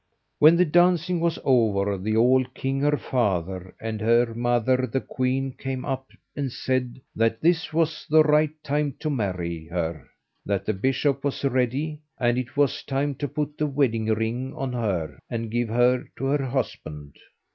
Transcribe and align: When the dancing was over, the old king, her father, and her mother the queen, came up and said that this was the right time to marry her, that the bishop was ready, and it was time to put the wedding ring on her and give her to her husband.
When 0.39 0.55
the 0.55 0.65
dancing 0.65 1.19
was 1.19 1.37
over, 1.43 1.95
the 1.95 2.15
old 2.17 2.55
king, 2.55 2.79
her 2.79 2.97
father, 2.97 3.75
and 3.79 4.01
her 4.01 4.33
mother 4.33 4.89
the 4.91 4.99
queen, 4.99 5.51
came 5.51 5.85
up 5.85 6.07
and 6.35 6.51
said 6.51 6.99
that 7.15 7.39
this 7.41 7.71
was 7.71 8.07
the 8.09 8.23
right 8.23 8.49
time 8.63 8.95
to 9.01 9.11
marry 9.11 9.65
her, 9.67 10.07
that 10.43 10.65
the 10.65 10.73
bishop 10.73 11.23
was 11.23 11.43
ready, 11.45 11.99
and 12.19 12.39
it 12.39 12.57
was 12.57 12.81
time 12.81 13.13
to 13.13 13.27
put 13.27 13.59
the 13.59 13.67
wedding 13.67 14.05
ring 14.07 14.55
on 14.55 14.73
her 14.73 15.19
and 15.29 15.51
give 15.51 15.69
her 15.69 16.05
to 16.17 16.25
her 16.25 16.45
husband. 16.45 17.15